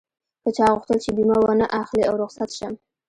که 0.43 0.49
چا 0.57 0.65
غوښتل 0.75 0.97
چې 1.03 1.09
بيمه 1.17 1.37
و 1.39 1.47
نه 1.61 1.67
اخلي 1.81 2.03
او 2.09 2.13
رخصت 2.23 2.49
شم. 2.57 2.73